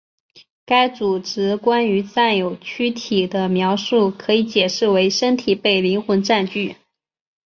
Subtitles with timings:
[0.65, 6.77] 该组织关于占有躯体的描述可以解释为身体被灵魂占据。